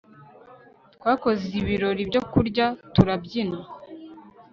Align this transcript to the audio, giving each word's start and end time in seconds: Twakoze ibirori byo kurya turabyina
Twakoze 0.95 1.45
ibirori 1.61 2.01
byo 2.09 2.21
kurya 2.31 2.65
turabyina 2.93 3.59